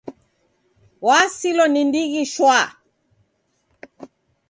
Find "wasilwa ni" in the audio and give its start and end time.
1.07-1.81